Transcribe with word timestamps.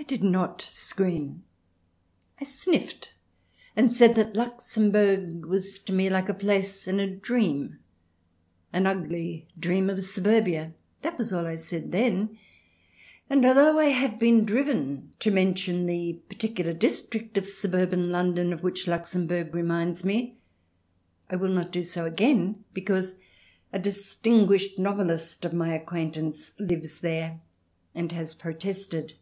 I 0.00 0.04
did 0.04 0.22
not 0.22 0.62
scream. 0.62 1.42
I 2.40 2.44
sniffed 2.44 3.12
and 3.76 3.92
said 3.92 4.14
that 4.14 4.34
Luxembourg 4.36 5.44
was 5.44 5.78
to 5.80 5.92
me 5.92 6.08
like 6.08 6.28
a 6.30 6.34
place 6.34 6.86
in 6.86 7.00
a 7.00 7.10
dream, 7.14 7.80
an 8.72 8.86
ugly 8.86 9.48
dream 9.58 9.90
of 9.90 10.00
suburbia. 10.00 10.72
That 11.02 11.18
was 11.18 11.32
all 11.32 11.46
I 11.46 11.56
said 11.56 11.90
then, 11.90 12.38
and 13.28 13.44
although 13.44 13.78
I 13.80 13.86
have 13.86 14.20
been 14.20 14.44
driven 14.46 15.10
to 15.18 15.32
mention 15.32 15.84
the 15.86 16.14
particular 16.28 16.72
district 16.72 17.36
of 17.36 17.44
suburban 17.46 18.10
London 18.12 18.52
of 18.52 18.62
which 18.62 18.86
Luxembourg 18.86 19.52
reminds 19.54 20.04
me, 20.04 20.38
I 21.28 21.34
will 21.36 21.48
not 21.50 21.72
do 21.72 21.82
so 21.82 22.06
again, 22.06 22.64
because 22.72 23.18
a 23.74 23.80
distinguished 23.80 24.78
novelist 24.78 25.44
of 25.44 25.52
my 25.52 25.74
acquaintance 25.74 26.52
lives 26.58 27.00
there, 27.00 27.40
and 27.96 28.12
has 28.12 28.36
protested. 28.36 29.14